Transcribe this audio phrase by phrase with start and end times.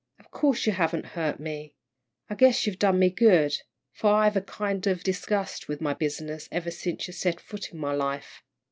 [0.17, 1.75] Of course you haven't hurt me.
[2.27, 3.55] I guess you've done me good,
[3.93, 7.71] for I've had a kind of disgust with my business ever since you set foot
[7.71, 8.41] in my life."